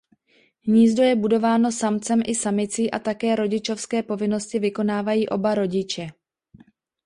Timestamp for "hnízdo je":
0.63-1.15